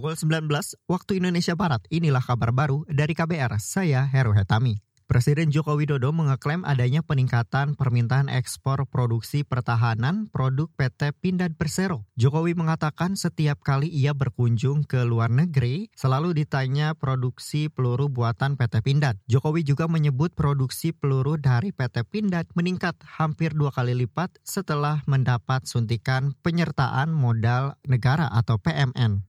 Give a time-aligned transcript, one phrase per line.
[0.00, 0.48] Pukul 19
[0.88, 4.80] waktu Indonesia Barat, inilah kabar baru dari KBR, saya Heru Hetami.
[5.04, 12.08] Presiden Joko Widodo mengeklaim adanya peningkatan permintaan ekspor produksi pertahanan produk PT Pindad Persero.
[12.16, 18.80] Jokowi mengatakan setiap kali ia berkunjung ke luar negeri, selalu ditanya produksi peluru buatan PT
[18.80, 19.20] Pindad.
[19.28, 25.68] Jokowi juga menyebut produksi peluru dari PT Pindad meningkat hampir dua kali lipat setelah mendapat
[25.68, 29.28] suntikan penyertaan modal negara atau PMN.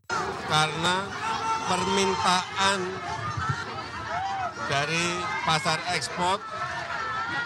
[0.51, 1.07] Karena
[1.71, 2.79] permintaan
[4.67, 5.05] dari
[5.47, 6.43] pasar ekspor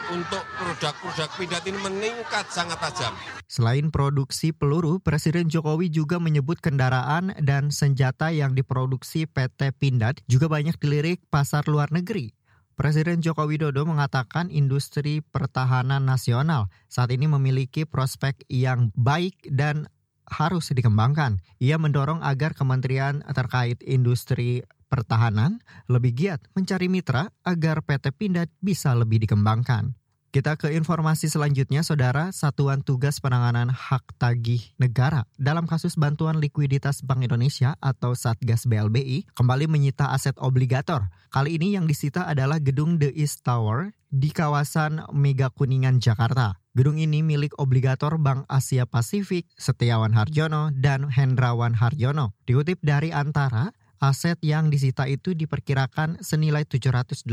[0.09, 3.13] untuk produk-produk pindad ini meningkat sangat tajam.
[3.45, 10.49] Selain produksi peluru, Presiden Jokowi juga menyebut kendaraan dan senjata yang diproduksi PT Pindad juga
[10.49, 12.33] banyak dilirik pasar luar negeri.
[12.75, 19.87] Presiden Joko Widodo mengatakan industri pertahanan nasional saat ini memiliki prospek yang baik dan
[20.29, 21.39] harus dikembangkan.
[21.61, 28.93] Ia mendorong agar kementerian terkait industri pertahanan lebih giat mencari mitra agar PT Pindad bisa
[28.93, 29.97] lebih dikembangkan.
[30.35, 32.27] Kita ke informasi selanjutnya, Saudara.
[32.35, 39.31] Satuan Tugas Penanganan Hak Tagih Negara dalam kasus bantuan likuiditas Bank Indonesia atau Satgas BLBI
[39.31, 41.07] kembali menyita aset obligator.
[41.31, 46.64] Kali ini yang disita adalah gedung The East Tower di kawasan Mega Kuningan, Jakarta.
[46.75, 52.35] Gedung ini milik obligator Bank Asia Pasifik, Setiawan Harjono, dan Hendrawan Harjono.
[52.43, 53.71] Dikutip dari Antara,
[54.03, 57.31] Aset yang disita itu diperkirakan senilai 786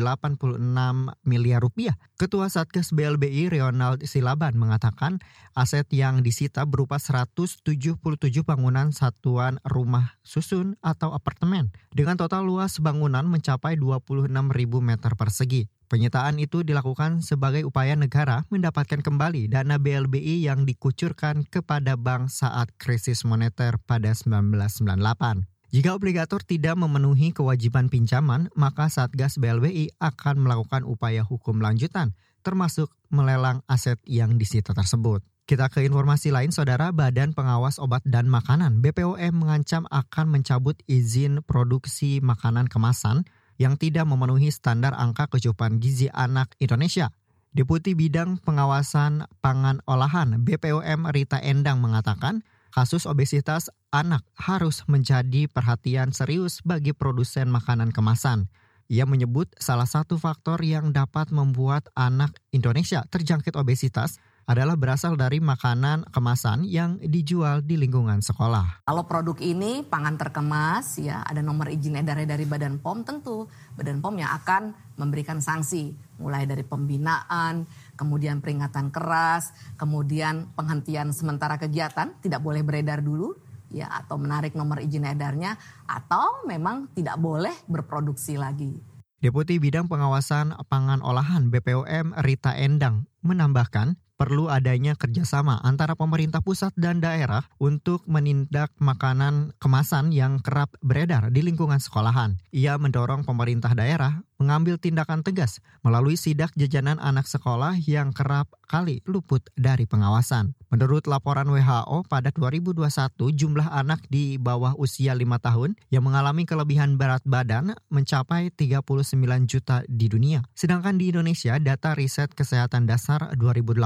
[1.27, 1.99] miliar rupiah.
[2.15, 5.19] Ketua Satgas BLBI Ronald Silaban mengatakan
[5.59, 7.99] aset yang disita berupa 177
[8.47, 15.67] bangunan satuan rumah susun atau apartemen dengan total luas bangunan mencapai 26 ribu meter persegi.
[15.93, 22.73] Penyitaan itu dilakukan sebagai upaya negara mendapatkan kembali dana BLBI yang dikucurkan kepada bank saat
[22.81, 25.52] krisis moneter pada 1998.
[25.73, 32.13] Jika obligator tidak memenuhi kewajiban pinjaman, maka Satgas BLBI akan melakukan upaya hukum lanjutan,
[32.45, 35.25] termasuk melelang aset yang disita tersebut.
[35.49, 41.41] Kita ke informasi lain, Saudara Badan Pengawas Obat dan Makanan BPOM mengancam akan mencabut izin
[41.41, 43.25] produksi makanan kemasan
[43.57, 47.17] yang tidak memenuhi standar angka kecukupan gizi anak Indonesia.
[47.57, 56.11] Deputi Bidang Pengawasan Pangan Olahan BPOM Rita Endang mengatakan, kasus obesitas anak harus menjadi perhatian
[56.17, 58.49] serius bagi produsen makanan kemasan.
[58.89, 65.39] Ia menyebut salah satu faktor yang dapat membuat anak Indonesia terjangkit obesitas adalah berasal dari
[65.39, 68.85] makanan kemasan yang dijual di lingkungan sekolah.
[68.85, 73.47] Kalau produk ini pangan terkemas ya ada nomor izin edarnya dari Badan POM tentu
[73.79, 77.67] Badan POM yang akan memberikan sanksi mulai dari pembinaan,
[77.99, 83.35] kemudian peringatan keras, kemudian penghentian sementara kegiatan tidak boleh beredar dulu
[83.73, 85.57] ya atau menarik nomor izin edarnya
[85.89, 88.77] atau memang tidak boleh berproduksi lagi.
[89.23, 96.71] Deputi Bidang Pengawasan Pangan Olahan BPOM Rita Endang menambahkan perlu adanya kerjasama antara pemerintah pusat
[96.79, 102.39] dan daerah untuk menindak makanan kemasan yang kerap beredar di lingkungan sekolahan.
[102.55, 108.99] Ia mendorong pemerintah daerah mengambil tindakan tegas melalui sidak jajanan anak sekolah yang kerap kali
[109.07, 110.59] luput dari pengawasan.
[110.73, 112.89] Menurut laporan WHO pada 2021
[113.37, 119.13] jumlah anak di bawah usia 5 tahun yang mengalami kelebihan berat badan mencapai 39
[119.45, 120.41] juta di dunia.
[120.57, 123.85] Sedangkan di Indonesia data riset kesehatan dasar 2018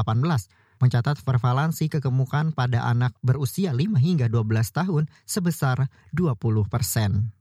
[0.82, 6.36] mencatat prevalensi kegemukan pada anak berusia 5 hingga 12 tahun sebesar 20
[6.68, 7.32] persen.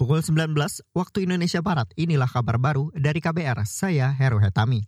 [0.00, 0.50] Pukul 19
[0.98, 4.82] waktu Indonesia Barat, inilah kabar baru dari KBR, saya Heru Hetami.